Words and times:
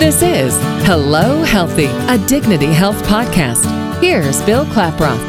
This 0.00 0.22
is 0.22 0.56
Hello 0.86 1.42
Healthy, 1.42 1.84
a 1.84 2.16
Dignity 2.26 2.72
Health 2.72 2.96
podcast. 3.02 3.66
Here's 4.00 4.40
Bill 4.44 4.64
Klaproth. 4.64 5.20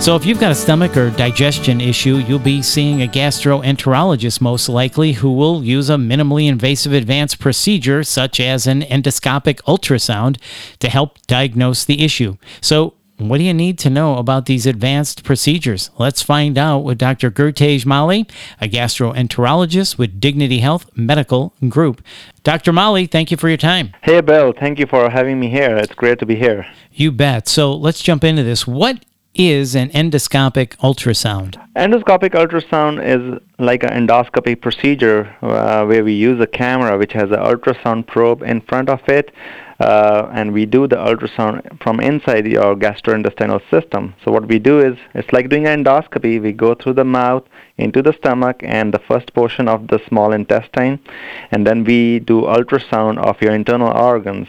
So, 0.00 0.16
if 0.16 0.24
you've 0.24 0.40
got 0.40 0.50
a 0.50 0.54
stomach 0.54 0.96
or 0.96 1.10
digestion 1.10 1.82
issue, 1.82 2.16
you'll 2.16 2.38
be 2.38 2.62
seeing 2.62 3.02
a 3.02 3.06
gastroenterologist 3.06 4.40
most 4.40 4.70
likely 4.70 5.12
who 5.12 5.30
will 5.30 5.62
use 5.62 5.90
a 5.90 5.96
minimally 5.96 6.48
invasive 6.48 6.94
advanced 6.94 7.38
procedure 7.38 8.02
such 8.02 8.40
as 8.40 8.66
an 8.66 8.80
endoscopic 8.80 9.56
ultrasound 9.68 10.38
to 10.78 10.88
help 10.88 11.18
diagnose 11.26 11.84
the 11.84 12.02
issue. 12.02 12.38
So, 12.62 12.94
what 13.18 13.38
do 13.38 13.44
you 13.44 13.54
need 13.54 13.78
to 13.80 13.90
know 13.90 14.16
about 14.16 14.46
these 14.46 14.66
advanced 14.66 15.24
procedures? 15.24 15.90
Let's 15.98 16.22
find 16.22 16.58
out 16.58 16.80
with 16.80 16.98
Dr. 16.98 17.30
Gurtej 17.30 17.84
Malhi, 17.84 18.28
a 18.60 18.68
gastroenterologist 18.68 19.98
with 19.98 20.20
Dignity 20.20 20.58
Health 20.58 20.90
Medical 20.94 21.54
Group. 21.68 22.02
Dr. 22.42 22.72
Malhi, 22.72 23.06
thank 23.06 23.30
you 23.30 23.36
for 23.36 23.48
your 23.48 23.58
time. 23.58 23.92
Hey, 24.02 24.20
Bill. 24.20 24.52
Thank 24.52 24.78
you 24.78 24.86
for 24.86 25.08
having 25.10 25.38
me 25.38 25.48
here. 25.48 25.76
It's 25.76 25.94
great 25.94 26.18
to 26.18 26.26
be 26.26 26.36
here. 26.36 26.66
You 26.92 27.12
bet. 27.12 27.48
So 27.48 27.74
let's 27.74 28.02
jump 28.02 28.24
into 28.24 28.42
this. 28.42 28.66
What 28.66 29.04
is 29.34 29.74
an 29.74 29.88
endoscopic 29.90 30.76
ultrasound? 30.76 31.56
Endoscopic 31.76 32.30
ultrasound 32.30 33.02
is 33.02 33.40
like 33.58 33.82
an 33.82 33.90
endoscopy 33.90 34.60
procedure 34.60 35.34
uh, 35.42 35.84
where 35.86 36.04
we 36.04 36.12
use 36.12 36.40
a 36.40 36.46
camera 36.46 36.98
which 36.98 37.12
has 37.12 37.30
an 37.30 37.38
ultrasound 37.38 38.06
probe 38.06 38.42
in 38.42 38.60
front 38.60 38.88
of 38.88 39.00
it 39.08 39.32
uh, 39.82 40.30
and 40.32 40.52
we 40.52 40.64
do 40.64 40.86
the 40.86 40.96
ultrasound 40.96 41.56
from 41.82 41.98
inside 41.98 42.46
your 42.46 42.76
gastrointestinal 42.76 43.60
system. 43.68 44.14
So 44.24 44.30
what 44.30 44.46
we 44.46 44.58
do 44.60 44.78
is 44.78 44.96
it's 45.14 45.32
like 45.32 45.48
doing 45.48 45.66
an 45.66 45.82
endoscopy. 45.82 46.40
We 46.40 46.52
go 46.52 46.74
through 46.74 46.94
the 46.94 47.04
mouth 47.04 47.44
into 47.78 48.00
the 48.00 48.12
stomach 48.12 48.60
and 48.62 48.94
the 48.94 49.00
first 49.00 49.34
portion 49.34 49.66
of 49.66 49.88
the 49.88 50.00
small 50.08 50.32
intestine, 50.32 51.00
and 51.50 51.66
then 51.66 51.82
we 51.82 52.20
do 52.20 52.42
ultrasound 52.42 53.18
of 53.18 53.42
your 53.42 53.54
internal 53.54 53.90
organs. 53.90 54.46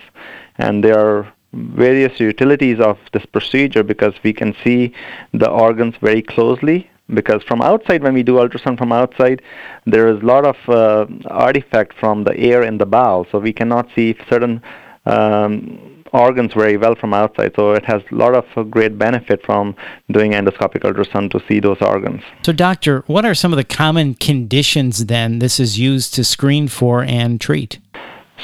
And 0.59 0.83
there 0.83 0.99
are 0.99 1.33
various 1.53 2.19
utilities 2.19 2.80
of 2.80 2.99
this 3.11 3.25
procedure 3.25 3.83
because 3.83 4.13
we 4.23 4.33
can 4.33 4.55
see 4.63 4.93
the 5.33 5.49
organs 5.49 5.95
very 6.02 6.21
closely 6.21 6.89
because 7.13 7.43
from 7.43 7.61
outside 7.61 8.02
when 8.02 8.13
we 8.13 8.23
do 8.23 8.36
ultrasound 8.36 8.77
from 8.77 8.91
outside 8.91 9.41
there 9.86 10.08
is 10.08 10.21
a 10.21 10.25
lot 10.25 10.45
of 10.45 10.58
uh, 10.67 11.05
artifact 11.27 11.93
from 11.99 12.23
the 12.23 12.36
air 12.38 12.63
in 12.63 12.77
the 12.77 12.86
bowel 12.86 13.27
so 13.30 13.38
we 13.38 13.53
cannot 13.53 13.88
see 13.93 14.15
certain 14.30 14.61
um, 15.05 16.03
organs 16.13 16.53
very 16.53 16.77
well 16.77 16.95
from 16.95 17.13
outside 17.13 17.51
so 17.55 17.73
it 17.73 17.83
has 17.85 18.01
a 18.11 18.15
lot 18.15 18.35
of 18.35 18.45
uh, 18.55 18.63
great 18.63 18.97
benefit 18.97 19.43
from 19.43 19.75
doing 20.11 20.31
endoscopic 20.31 20.81
ultrasound 20.81 21.31
to 21.31 21.41
see 21.47 21.59
those 21.59 21.81
organs 21.81 22.21
so 22.43 22.53
doctor 22.53 23.03
what 23.07 23.25
are 23.25 23.33
some 23.33 23.51
of 23.51 23.57
the 23.57 23.63
common 23.63 24.13
conditions 24.13 25.07
then 25.07 25.39
this 25.39 25.59
is 25.59 25.79
used 25.79 26.13
to 26.13 26.23
screen 26.23 26.67
for 26.67 27.03
and 27.03 27.41
treat 27.41 27.79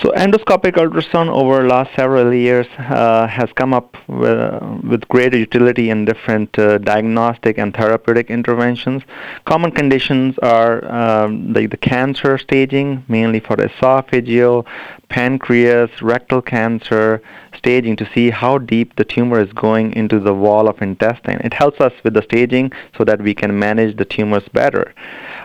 so 0.01 0.11
endoscopic 0.11 0.75
ultrasound 0.75 1.27
over 1.27 1.61
the 1.61 1.67
last 1.67 1.93
several 1.93 2.33
years 2.33 2.67
uh, 2.77 3.27
has 3.27 3.49
come 3.55 3.73
up 3.73 3.97
with, 4.07 4.39
uh, 4.39 4.77
with 4.81 5.05
greater 5.09 5.37
utility 5.37 5.89
in 5.89 6.05
different 6.05 6.57
uh, 6.57 6.77
diagnostic 6.77 7.57
and 7.57 7.73
therapeutic 7.73 8.29
interventions. 8.29 9.03
Common 9.43 9.71
conditions 9.71 10.37
are 10.41 10.89
um, 10.89 11.51
the, 11.51 11.65
the 11.65 11.75
cancer 11.75 12.37
staging, 12.37 13.03
mainly 13.09 13.41
for 13.41 13.57
esophageal, 13.57 14.65
pancreas, 15.09 15.89
rectal 16.01 16.41
cancer 16.41 17.21
staging 17.57 17.95
to 17.97 18.09
see 18.13 18.29
how 18.29 18.57
deep 18.57 18.95
the 18.95 19.03
tumor 19.03 19.39
is 19.41 19.51
going 19.53 19.91
into 19.93 20.19
the 20.19 20.33
wall 20.33 20.67
of 20.67 20.81
intestine. 20.81 21.41
It 21.43 21.53
helps 21.53 21.81
us 21.81 21.93
with 22.03 22.13
the 22.13 22.21
staging 22.21 22.71
so 22.97 23.03
that 23.03 23.21
we 23.21 23.33
can 23.33 23.57
manage 23.57 23.97
the 23.97 24.05
tumors 24.05 24.47
better. 24.53 24.93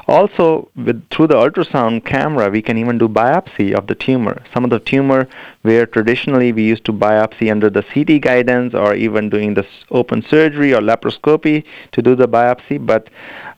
Also, 0.06 0.68
with 0.76 1.08
through 1.10 1.28
the 1.28 1.34
ultrasound 1.34 2.04
camera, 2.04 2.50
we 2.50 2.60
can 2.60 2.76
even 2.76 2.98
do 2.98 3.08
biopsy 3.08 3.72
of 3.72 3.86
the 3.86 3.94
tumor. 3.94 4.42
Some 4.52 4.64
of 4.64 4.70
the 4.70 4.80
tumor 4.80 5.26
where 5.62 5.86
traditionally 5.86 6.52
we 6.52 6.62
used 6.62 6.84
to 6.84 6.92
biopsy 6.92 7.50
under 7.50 7.70
the 7.70 7.82
CT 7.82 8.20
guidance 8.20 8.74
or 8.74 8.94
even 8.94 9.30
doing 9.30 9.54
the 9.54 9.66
open 9.90 10.22
surgery 10.28 10.74
or 10.74 10.80
laparoscopy 10.82 11.64
to 11.92 12.03
do 12.03 12.14
the 12.14 12.28
biopsy, 12.28 12.84
but 12.84 13.08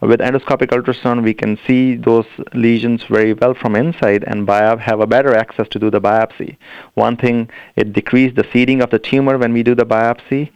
with 0.01 0.21
endoscopic 0.21 0.69
ultrasound, 0.69 1.25
we 1.25 1.35
can 1.35 1.59
see 1.67 1.97
those 1.97 2.27
lesions 2.55 3.03
very 3.05 3.33
well 3.33 3.55
from 3.55 3.75
inside 3.75 4.23
and 4.25 4.47
biop- 4.47 4.79
have 4.79 5.01
a 5.01 5.07
better 5.07 5.35
access 5.35 5.67
to 5.69 5.79
do 5.81 5.91
the 5.91 5.96
biopsy. 6.01 6.57
One 6.95 7.17
thing, 7.17 7.51
it 7.77 7.93
decreased 7.93 8.37
the 8.37 8.47
seeding 8.53 8.83
of 8.83 8.91
the 8.91 8.99
tumor 8.99 9.39
when 9.39 9.53
we 9.53 9.63
do 9.63 9.75
the 9.75 9.87
biopsy. 9.87 10.51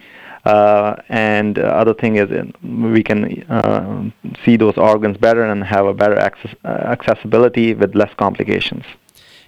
Uh, 0.45 0.97
and 1.09 1.59
other 1.59 1.93
thing 1.93 2.17
is 2.17 2.29
we 2.63 3.03
can 3.03 3.43
uh, 3.51 4.11
see 4.45 4.57
those 4.57 4.77
organs 4.79 5.19
better 5.19 5.45
and 5.45 5.63
have 5.65 5.87
a 5.87 5.93
better 5.93 6.19
access, 6.19 6.55
uh, 6.65 6.69
accessibility 6.69 7.75
with 7.75 7.95
less 7.95 8.13
complications. 8.15 8.85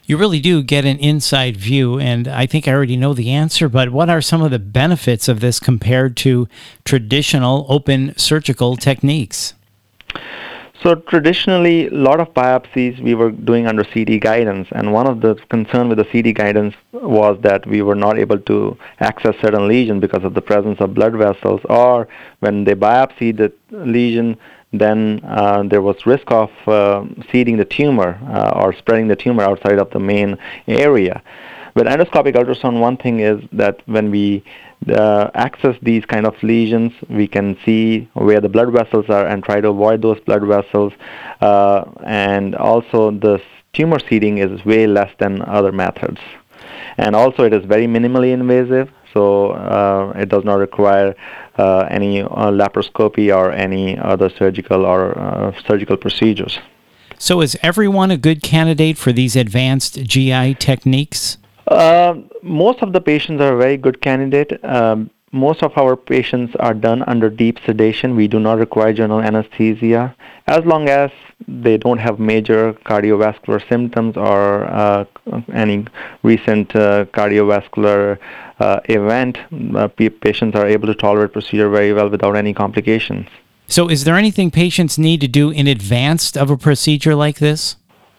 You 0.04 0.16
really 0.16 0.40
do 0.40 0.62
get 0.62 0.84
an 0.84 0.98
inside 0.98 1.56
view, 1.56 1.98
and 1.98 2.26
I 2.26 2.44
think 2.44 2.66
I 2.66 2.72
already 2.72 2.96
know 2.96 3.14
the 3.14 3.30
answer, 3.30 3.68
but 3.68 3.90
what 3.90 4.10
are 4.10 4.20
some 4.20 4.42
of 4.42 4.50
the 4.50 4.58
benefits 4.58 5.28
of 5.28 5.40
this 5.40 5.60
compared 5.60 6.16
to 6.18 6.48
traditional 6.84 7.64
open 7.68 8.12
surgical 8.18 8.76
techniques? 8.76 9.54
So 10.82 10.96
traditionally, 10.96 11.86
a 11.86 11.90
lot 11.90 12.18
of 12.18 12.34
biopsies 12.34 13.00
we 13.00 13.14
were 13.14 13.30
doing 13.30 13.68
under 13.68 13.84
CT 13.84 14.20
guidance, 14.20 14.66
and 14.72 14.92
one 14.92 15.06
of 15.06 15.20
the 15.20 15.36
concern 15.48 15.88
with 15.88 15.98
the 15.98 16.04
CT 16.04 16.34
guidance 16.34 16.74
was 16.90 17.38
that 17.42 17.64
we 17.68 17.82
were 17.82 17.94
not 17.94 18.18
able 18.18 18.40
to 18.40 18.76
access 18.98 19.36
certain 19.40 19.68
lesions 19.68 20.00
because 20.00 20.24
of 20.24 20.34
the 20.34 20.42
presence 20.42 20.80
of 20.80 20.92
blood 20.92 21.12
vessels, 21.12 21.60
or 21.70 22.08
when 22.40 22.64
they 22.64 22.74
biopsied 22.74 23.36
the 23.36 23.52
lesion, 23.70 24.36
then 24.72 25.20
uh, 25.24 25.62
there 25.62 25.82
was 25.82 26.04
risk 26.04 26.32
of 26.32 26.50
uh, 26.66 27.04
seeding 27.30 27.58
the 27.58 27.64
tumor 27.64 28.18
uh, 28.28 28.50
or 28.56 28.72
spreading 28.72 29.06
the 29.06 29.14
tumor 29.14 29.44
outside 29.44 29.78
of 29.78 29.88
the 29.90 30.00
main 30.00 30.36
area. 30.66 31.22
With 31.74 31.86
endoscopic 31.86 32.34
ultrasound, 32.34 32.80
one 32.80 32.98
thing 32.98 33.20
is 33.20 33.40
that 33.52 33.80
when 33.86 34.10
we 34.10 34.44
uh, 34.88 35.30
access 35.34 35.76
these 35.80 36.04
kind 36.04 36.26
of 36.26 36.34
lesions, 36.42 36.92
we 37.08 37.26
can 37.26 37.56
see 37.64 38.08
where 38.12 38.40
the 38.40 38.48
blood 38.48 38.72
vessels 38.72 39.06
are 39.08 39.26
and 39.26 39.42
try 39.42 39.60
to 39.60 39.68
avoid 39.68 40.02
those 40.02 40.20
blood 40.20 40.42
vessels. 40.42 40.92
Uh, 41.40 41.84
and 42.04 42.54
also, 42.56 43.10
the 43.10 43.40
tumor 43.72 43.98
seeding 44.08 44.38
is 44.38 44.64
way 44.66 44.86
less 44.86 45.10
than 45.18 45.40
other 45.42 45.72
methods. 45.72 46.20
And 46.98 47.16
also, 47.16 47.44
it 47.44 47.54
is 47.54 47.64
very 47.64 47.86
minimally 47.86 48.32
invasive, 48.32 48.90
so 49.14 49.52
uh, 49.52 50.12
it 50.16 50.28
does 50.28 50.44
not 50.44 50.56
require 50.56 51.14
uh, 51.56 51.86
any 51.90 52.22
uh, 52.22 52.50
laparoscopy 52.50 53.34
or 53.34 53.50
any 53.50 53.98
other 53.98 54.28
surgical 54.28 54.84
or 54.84 55.18
uh, 55.18 55.52
surgical 55.66 55.96
procedures. 55.96 56.58
So, 57.18 57.40
is 57.40 57.56
everyone 57.62 58.10
a 58.10 58.16
good 58.16 58.42
candidate 58.42 58.98
for 58.98 59.12
these 59.12 59.36
advanced 59.36 60.02
GI 60.04 60.54
techniques? 60.54 61.38
Uh, 61.66 62.14
most 62.42 62.82
of 62.82 62.92
the 62.92 63.00
patients 63.00 63.40
are 63.40 63.54
a 63.54 63.56
very 63.56 63.76
good 63.76 64.00
candidate. 64.00 64.62
Um, 64.64 65.10
most 65.32 65.62
of 65.62 65.76
our 65.78 65.96
patients 65.96 66.54
are 66.60 66.74
done 66.74 67.02
under 67.04 67.30
deep 67.30 67.58
sedation. 67.64 68.14
We 68.14 68.28
do 68.28 68.38
not 68.38 68.58
require 68.58 68.92
general 68.92 69.20
anesthesia 69.20 70.14
as 70.46 70.64
long 70.66 70.88
as 70.88 71.10
they 71.48 71.78
don't 71.78 71.98
have 71.98 72.18
major 72.18 72.74
cardiovascular 72.84 73.66
symptoms 73.68 74.16
or 74.16 74.64
uh, 74.64 75.04
any 75.52 75.86
recent 76.22 76.76
uh, 76.76 77.06
cardiovascular 77.06 78.18
uh, 78.60 78.80
event. 78.84 79.38
Uh, 79.74 79.88
patients 79.88 80.54
are 80.54 80.66
able 80.66 80.86
to 80.86 80.94
tolerate 80.94 81.32
procedure 81.32 81.70
very 81.70 81.92
well 81.92 82.10
without 82.10 82.36
any 82.36 82.52
complications. 82.52 83.26
So, 83.66 83.88
is 83.88 84.04
there 84.04 84.16
anything 84.16 84.50
patients 84.50 84.98
need 84.98 85.22
to 85.22 85.28
do 85.28 85.50
in 85.50 85.66
advance 85.66 86.36
of 86.36 86.50
a 86.50 86.58
procedure 86.58 87.14
like 87.14 87.38
this? 87.38 87.76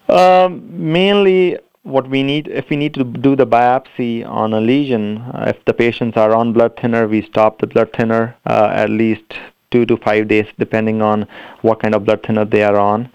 Um, 0.08 0.92
mainly 0.92 1.58
what 1.84 2.08
we 2.08 2.22
need 2.22 2.48
if 2.48 2.68
we 2.70 2.76
need 2.76 2.94
to 2.94 3.04
do 3.04 3.36
the 3.36 3.46
biopsy 3.46 4.26
on 4.26 4.52
a 4.52 4.60
lesion 4.60 5.18
uh, 5.18 5.44
if 5.54 5.64
the 5.66 5.72
patients 5.72 6.16
are 6.16 6.34
on 6.34 6.52
blood 6.52 6.76
thinner 6.80 7.06
we 7.06 7.22
stop 7.22 7.58
the 7.60 7.66
blood 7.66 7.92
thinner 7.92 8.34
uh, 8.46 8.70
at 8.72 8.90
least 8.90 9.34
two 9.74 9.84
to 9.84 9.96
five 10.08 10.28
days 10.28 10.46
depending 10.58 11.02
on 11.02 11.26
what 11.62 11.80
kind 11.82 11.94
of 11.94 12.04
blood 12.04 12.22
thinner 12.24 12.44
they 12.44 12.62
are 12.62 12.78
on. 12.78 13.10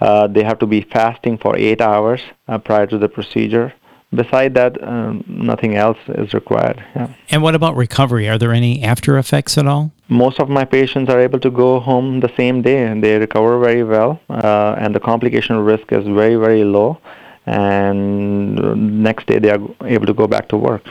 Uh, 0.00 0.26
they 0.28 0.44
have 0.44 0.58
to 0.60 0.66
be 0.66 0.80
fasting 0.96 1.36
for 1.36 1.56
eight 1.56 1.80
hours 1.80 2.20
uh, 2.48 2.58
prior 2.58 2.86
to 2.86 2.98
the 2.98 3.08
procedure. 3.08 3.72
Beside 4.14 4.54
that 4.54 4.72
um, 4.92 5.24
nothing 5.26 5.74
else 5.74 5.98
is 6.06 6.34
required 6.34 6.78
yeah. 6.94 7.08
and 7.32 7.42
what 7.42 7.56
about 7.56 7.74
recovery? 7.74 8.28
Are 8.28 8.38
there 8.38 8.52
any 8.52 8.84
after 8.84 9.18
effects 9.18 9.58
at 9.58 9.66
all? 9.66 9.90
Most 10.08 10.38
of 10.38 10.48
my 10.48 10.64
patients 10.64 11.10
are 11.10 11.18
able 11.18 11.40
to 11.40 11.50
go 11.50 11.80
home 11.80 12.20
the 12.20 12.32
same 12.36 12.62
day. 12.62 12.84
And 12.84 13.02
they 13.02 13.18
recover 13.18 13.58
very 13.58 13.82
well 13.82 14.20
uh, 14.30 14.76
and 14.78 14.94
the 14.94 15.00
complication 15.00 15.58
risk 15.58 15.90
is 15.90 16.04
very 16.04 16.36
very 16.36 16.64
low 16.64 17.00
and 17.46 19.02
next 19.02 19.26
day 19.26 19.38
they 19.38 19.50
are 19.50 19.60
able 19.84 20.06
to 20.06 20.14
go 20.14 20.26
back 20.26 20.48
to 20.48 20.56
work. 20.56 20.82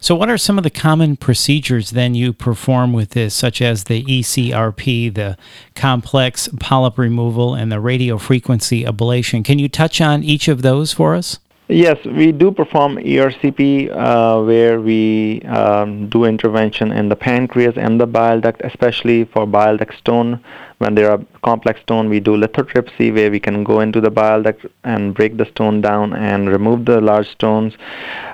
So, 0.00 0.14
what 0.14 0.30
are 0.30 0.38
some 0.38 0.58
of 0.58 0.64
the 0.64 0.70
common 0.70 1.16
procedures 1.16 1.90
then 1.90 2.14
you 2.14 2.32
perform 2.32 2.92
with 2.92 3.10
this, 3.10 3.34
such 3.34 3.60
as 3.60 3.84
the 3.84 4.04
ECRP, 4.04 5.12
the 5.12 5.36
complex 5.74 6.48
polyp 6.60 6.98
removal, 6.98 7.54
and 7.54 7.72
the 7.72 7.76
radiofrequency 7.76 8.86
ablation? 8.86 9.44
Can 9.44 9.58
you 9.58 9.68
touch 9.68 10.00
on 10.00 10.22
each 10.22 10.46
of 10.46 10.62
those 10.62 10.92
for 10.92 11.16
us? 11.16 11.40
Yes, 11.66 12.02
we 12.04 12.32
do 12.32 12.50
perform 12.50 12.96
ERCP 12.96 13.90
uh, 13.90 14.42
where 14.42 14.80
we 14.80 15.42
um, 15.42 16.08
do 16.08 16.24
intervention 16.24 16.92
in 16.92 17.10
the 17.10 17.16
pancreas 17.16 17.76
and 17.76 18.00
the 18.00 18.06
bile 18.06 18.40
duct, 18.40 18.62
especially 18.64 19.24
for 19.24 19.46
bile 19.46 19.76
duct 19.76 19.98
stone 19.98 20.42
When 20.78 20.94
there 20.94 21.10
are 21.10 21.20
complex 21.42 21.80
stone, 21.80 22.08
we 22.08 22.20
do 22.20 22.36
lithotripsy, 22.36 23.12
where 23.12 23.30
we 23.30 23.40
can 23.40 23.64
go 23.64 23.80
into 23.80 24.00
the 24.00 24.10
bile 24.10 24.42
duct 24.42 24.64
and 24.84 25.12
break 25.12 25.36
the 25.36 25.46
stone 25.46 25.80
down 25.80 26.12
and 26.12 26.48
remove 26.48 26.84
the 26.84 27.00
large 27.00 27.28
stones. 27.30 27.74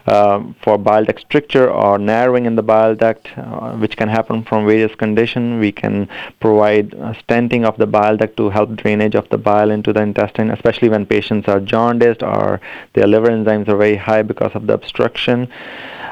Uh, 0.07 0.43
for 0.61 0.77
bile 0.77 1.03
duct 1.03 1.19
stricture 1.21 1.71
or 1.71 1.99
narrowing 1.99 2.45
in 2.45 2.57
the 2.57 2.63
bile 2.63 2.95
duct, 2.95 3.31
uh, 3.39 3.73
which 3.77 3.97
can 3.97 4.07
happen 4.07 4.43
from 4.43 4.67
various 4.67 4.95
conditions, 4.95 5.59
we 5.59 5.73
can 5.73 6.07
provide 6.41 6.91
stenting 6.91 7.65
of 7.65 7.75
the 7.79 7.87
bile 7.87 8.15
duct 8.15 8.37
to 8.37 8.51
help 8.51 8.77
drainage 8.77 9.15
of 9.15 9.27
the 9.31 9.39
bile 9.39 9.71
into 9.71 9.95
the 9.95 10.03
intestine, 10.03 10.51
especially 10.51 10.91
when 10.91 11.07
patients 11.07 11.49
are 11.49 11.59
jaundiced 11.59 12.23
or 12.23 12.61
their 12.93 13.07
liver 13.07 13.29
enzymes 13.29 13.67
are 13.67 13.79
very 13.79 13.97
high 13.97 14.21
because 14.21 14.53
of 14.55 14.67
the 14.67 14.75
obstruction. 14.75 15.49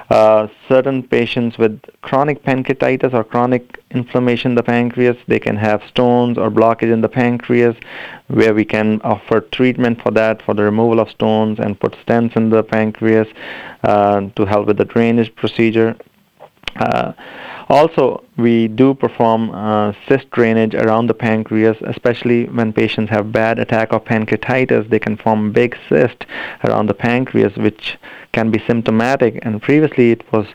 Uh, 0.08 0.46
certain 0.68 1.02
patients 1.02 1.56
with 1.56 1.80
chronic 2.02 2.42
pancreatitis 2.44 3.14
or 3.14 3.24
chronic 3.24 3.82
inflammation 3.92 4.52
in 4.52 4.54
the 4.54 4.62
pancreas, 4.62 5.16
they 5.26 5.38
can 5.38 5.56
have 5.56 5.82
stones 5.88 6.36
or 6.36 6.50
blockage 6.50 6.92
in 6.92 7.00
the 7.00 7.08
pancreas, 7.08 7.76
where 8.28 8.52
we 8.52 8.64
can 8.64 9.00
offer 9.02 9.40
treatment 9.40 10.02
for 10.02 10.10
that, 10.10 10.42
for 10.42 10.52
the 10.54 10.62
removal 10.62 11.00
of 11.00 11.08
stones 11.10 11.58
and 11.58 11.80
put 11.80 11.92
stents 12.04 12.36
in 12.36 12.50
the 12.50 12.62
pancreas 12.62 13.28
uh, 13.81 13.81
to 13.82 14.44
help 14.46 14.66
with 14.66 14.78
the 14.78 14.84
drainage 14.84 15.34
procedure. 15.34 15.96
Uh, 16.76 17.12
also, 17.68 18.22
we 18.36 18.68
do 18.68 18.94
perform 18.94 19.50
uh, 19.50 19.92
cyst 20.06 20.30
drainage 20.30 20.74
around 20.74 21.06
the 21.06 21.14
pancreas, 21.14 21.76
especially 21.86 22.44
when 22.46 22.72
patients 22.72 23.10
have 23.10 23.32
bad 23.32 23.58
attack 23.58 23.92
of 23.92 24.04
pancreatitis. 24.04 24.90
They 24.90 24.98
can 24.98 25.16
form 25.16 25.52
big 25.52 25.76
cyst 25.88 26.26
around 26.64 26.86
the 26.86 26.94
pancreas, 26.94 27.56
which 27.56 27.98
can 28.32 28.50
be 28.50 28.62
symptomatic. 28.66 29.38
And 29.42 29.62
previously, 29.62 30.10
it 30.10 30.22
was 30.32 30.46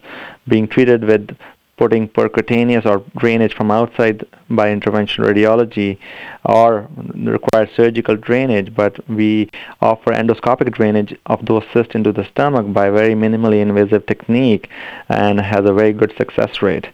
being 0.48 0.68
treated 0.68 1.04
with 1.06 1.36
putting 1.78 2.10
percutaneous 2.10 2.86
or 2.86 3.04
drainage 3.18 3.54
from 3.54 3.70
outside 3.70 4.26
by 4.50 4.68
interventional 4.68 5.32
radiology 5.32 5.98
or 6.46 6.88
require 7.16 7.70
surgical 7.76 8.16
drainage, 8.16 8.74
but 8.76 9.08
we 9.08 9.50
offer 9.82 10.12
endoscopic 10.12 10.72
drainage 10.74 11.16
of 11.28 11.46
those 11.46 11.64
cysts 11.72 11.94
into 11.96 12.12
the 12.12 12.26
stomach 12.26 12.72
by 12.74 12.90
very 12.90 13.14
minimally 13.14 13.62
invasive 13.62 14.06
technique 14.08 14.70
and 15.10 15.40
has 15.40 15.66
a 15.66 15.74
very 15.74 15.94
good 15.94 16.14
success 16.18 16.62
rate. 16.62 16.88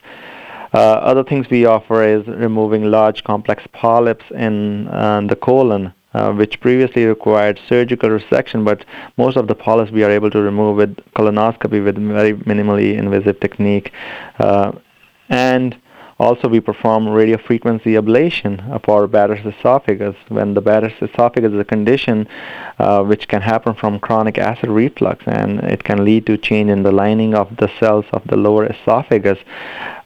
Uh, 0.74 0.78
other 0.78 1.24
things 1.24 1.48
we 1.50 1.66
offer 1.66 2.04
is 2.04 2.26
removing 2.28 2.84
large 2.86 3.24
complex 3.24 3.64
polyps 3.74 4.26
in 4.32 4.88
uh, 4.88 5.22
the 5.22 5.36
colon 5.36 5.94
uh, 6.14 6.32
which 6.34 6.60
previously 6.60 7.06
required 7.06 7.60
surgical 7.68 8.10
resection, 8.10 8.64
but 8.64 8.86
most 9.18 9.38
of 9.38 9.48
the 9.48 9.56
polyps 9.56 9.92
we 9.92 10.04
are 10.04 10.12
able 10.12 10.30
to 10.30 10.42
remove 10.42 10.78
with 10.78 10.96
colonoscopy 11.16 11.84
with 11.84 11.98
very 11.98 12.34
minimally 12.34 12.98
invasive 12.98 13.40
technique. 13.40 13.92
Uh, 14.40 14.72
and 15.30 15.76
also, 16.20 16.48
we 16.48 16.60
perform 16.60 17.06
radiofrequency 17.06 18.00
ablation 18.00 18.70
of 18.72 18.88
our 18.88 19.08
Barrett's 19.08 19.46
esophagus. 19.46 20.16
When 20.30 20.54
the 20.54 20.62
Barrett's 20.62 21.02
esophagus 21.02 21.52
is 21.52 21.60
a 21.60 21.66
condition 21.66 22.28
uh, 22.78 23.04
which 23.04 23.28
can 23.28 23.42
happen 23.42 23.74
from 23.74 24.00
chronic 24.00 24.38
acid 24.38 24.70
reflux, 24.70 25.24
and 25.28 25.60
it 25.62 25.84
can 25.84 26.06
lead 26.06 26.26
to 26.28 26.38
change 26.38 26.70
in 26.70 26.84
the 26.84 26.92
lining 26.92 27.34
of 27.34 27.58
the 27.58 27.70
cells 27.80 28.06
of 28.14 28.22
the 28.28 28.38
lower 28.38 28.68
esophagus, 28.68 29.40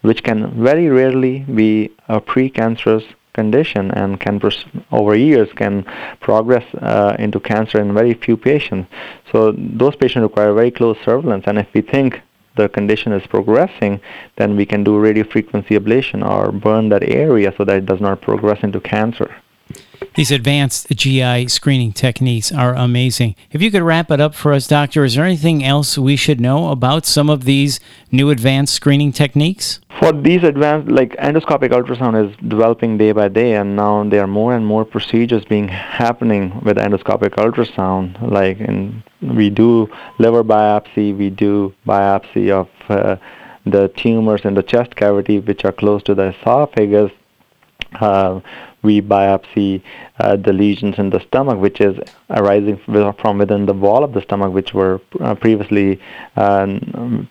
which 0.00 0.22
can 0.22 0.50
very 0.60 0.88
rarely 0.88 1.40
be 1.40 1.90
a 2.08 2.20
precancerous 2.20 3.04
condition 3.34 3.90
and 3.92 4.20
can 4.20 4.40
over 4.90 5.14
years 5.14 5.48
can 5.54 5.84
progress 6.20 6.64
uh, 6.76 7.16
into 7.18 7.38
cancer 7.40 7.80
in 7.80 7.94
very 7.94 8.14
few 8.14 8.36
patients. 8.36 8.88
So 9.30 9.52
those 9.52 9.96
patients 9.96 10.22
require 10.22 10.52
very 10.52 10.70
close 10.70 10.96
surveillance. 11.04 11.44
And 11.46 11.58
if 11.58 11.68
we 11.74 11.80
think 11.80 12.20
the 12.56 12.68
condition 12.68 13.12
is 13.12 13.26
progressing, 13.26 14.00
then 14.36 14.56
we 14.56 14.66
can 14.66 14.82
do 14.82 14.92
radiofrequency 14.98 15.78
ablation 15.78 16.28
or 16.28 16.52
burn 16.52 16.88
that 16.88 17.04
area 17.04 17.54
so 17.56 17.64
that 17.64 17.76
it 17.76 17.86
does 17.86 18.00
not 18.00 18.20
progress 18.20 18.60
into 18.62 18.80
cancer. 18.80 19.30
These 20.14 20.32
advanced 20.32 20.88
GI 20.90 21.46
screening 21.46 21.92
techniques 21.92 22.50
are 22.50 22.74
amazing. 22.74 23.36
If 23.52 23.62
you 23.62 23.70
could 23.70 23.82
wrap 23.82 24.10
it 24.10 24.20
up 24.20 24.34
for 24.34 24.52
us, 24.52 24.66
Doctor, 24.66 25.04
is 25.04 25.14
there 25.14 25.24
anything 25.24 25.62
else 25.62 25.96
we 25.96 26.16
should 26.16 26.40
know 26.40 26.70
about 26.70 27.06
some 27.06 27.30
of 27.30 27.44
these 27.44 27.78
new 28.10 28.30
advanced 28.30 28.74
screening 28.74 29.12
techniques? 29.12 29.78
For 30.00 30.12
these 30.12 30.42
advanced, 30.42 30.90
like 30.90 31.14
endoscopic 31.16 31.70
ultrasound 31.70 32.28
is 32.28 32.36
developing 32.48 32.98
day 32.98 33.12
by 33.12 33.28
day, 33.28 33.54
and 33.54 33.76
now 33.76 34.02
there 34.02 34.22
are 34.22 34.26
more 34.26 34.54
and 34.54 34.66
more 34.66 34.84
procedures 34.84 35.44
being 35.44 35.68
happening 35.68 36.60
with 36.64 36.78
endoscopic 36.78 37.36
ultrasound. 37.36 38.20
Like 38.20 38.58
in, 38.58 39.02
we 39.20 39.50
do 39.50 39.88
liver 40.18 40.42
biopsy, 40.42 41.16
we 41.16 41.30
do 41.30 41.74
biopsy 41.86 42.50
of 42.50 42.68
uh, 42.88 43.16
the 43.66 43.88
tumors 43.96 44.40
in 44.44 44.54
the 44.54 44.62
chest 44.62 44.96
cavity, 44.96 45.38
which 45.38 45.64
are 45.64 45.72
close 45.72 46.02
to 46.04 46.14
the 46.14 46.34
esophagus. 46.34 47.12
Uh, 47.94 48.40
we 48.82 49.00
biopsy 49.00 49.82
uh, 50.20 50.36
the 50.36 50.52
lesions 50.52 50.98
in 50.98 51.10
the 51.10 51.20
stomach, 51.20 51.58
which 51.58 51.80
is 51.80 51.98
arising 52.30 52.76
from 53.18 53.38
within 53.38 53.66
the 53.66 53.72
wall 53.72 54.04
of 54.04 54.12
the 54.12 54.22
stomach, 54.22 54.52
which 54.52 54.72
were 54.72 55.00
uh, 55.20 55.34
previously 55.34 56.00
uh, 56.36 56.78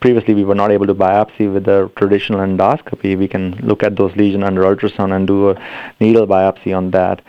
previously 0.01 0.33
we 0.33 0.44
were 0.44 0.56
not 0.56 0.71
able 0.71 0.86
to 0.86 0.95
biopsy 0.95 1.51
with 1.51 1.63
the 1.63 1.89
traditional 1.95 2.39
endoscopy. 2.39 3.18
We 3.18 3.27
can 3.27 3.56
look 3.63 3.81
at 3.83 3.95
those 3.95 4.15
lesions 4.15 4.44
under 4.44 4.63
ultrasound 4.63 5.15
and 5.15 5.25
do 5.25 5.51
a 5.51 5.62
needle 6.00 6.27
biopsy 6.27 6.75
on 6.75 6.92
that. 6.92 7.21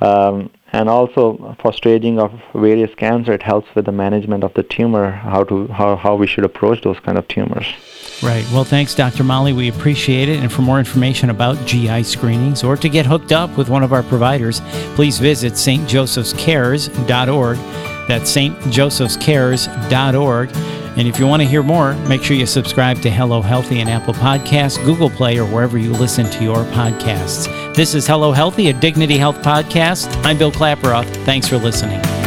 Um, 0.00 0.50
and 0.72 0.88
also 0.88 1.54
for 1.60 1.72
staging 1.72 2.18
of 2.18 2.32
various 2.54 2.92
cancer, 2.94 3.32
it 3.32 3.42
helps 3.42 3.72
with 3.74 3.84
the 3.84 3.92
management 3.92 4.42
of 4.42 4.54
the 4.54 4.62
tumor, 4.62 5.10
how 5.10 5.44
to 5.44 5.66
how, 5.68 5.96
how 5.96 6.16
we 6.16 6.26
should 6.26 6.44
approach 6.44 6.82
those 6.82 6.98
kind 6.98 7.18
of 7.18 7.28
tumors. 7.28 7.66
Right. 8.22 8.46
Well, 8.52 8.64
thanks, 8.64 8.94
Dr. 8.94 9.24
Malhi. 9.24 9.52
We 9.52 9.68
appreciate 9.68 10.28
it. 10.28 10.38
And 10.38 10.52
for 10.52 10.62
more 10.62 10.78
information 10.78 11.30
about 11.30 11.56
GI 11.66 12.04
screenings 12.04 12.62
or 12.62 12.76
to 12.76 12.88
get 12.88 13.04
hooked 13.04 13.32
up 13.32 13.56
with 13.56 13.68
one 13.68 13.82
of 13.82 13.92
our 13.92 14.04
providers, 14.04 14.60
please 14.94 15.18
visit 15.18 15.54
stjosephscares.org. 15.54 17.56
That's 18.08 18.32
stjosephscares.org. 18.32 20.50
And 20.94 21.08
if 21.08 21.18
you 21.18 21.26
want 21.26 21.40
to 21.42 21.48
hear 21.48 21.62
more, 21.62 21.94
make 22.06 22.22
sure 22.22 22.36
you 22.36 22.44
subscribe 22.46 23.00
to 23.00 23.10
Hello 23.10 23.40
Healthy 23.40 23.80
and 23.80 23.88
Apple 23.88 24.12
Podcasts, 24.14 24.76
Google 24.84 25.08
Play, 25.10 25.38
or 25.38 25.46
wherever 25.46 25.78
you 25.78 25.90
listen 25.90 26.30
to 26.30 26.44
your 26.44 26.64
podcasts. 26.66 27.48
This 27.74 27.94
is 27.94 28.06
Hello 28.06 28.32
Healthy, 28.32 28.68
a 28.68 28.74
Dignity 28.74 29.16
Health 29.16 29.38
podcast. 29.38 30.14
I'm 30.24 30.36
Bill 30.36 30.52
Klaproth. 30.52 31.08
Thanks 31.24 31.48
for 31.48 31.56
listening. 31.56 32.21